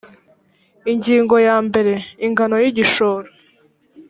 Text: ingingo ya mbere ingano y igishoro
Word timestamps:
ingingo 0.91 1.35
ya 1.47 1.57
mbere 1.67 1.93
ingano 2.27 2.55
y 2.63 2.65
igishoro 2.71 3.29